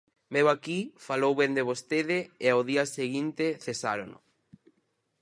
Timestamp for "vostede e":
1.69-2.47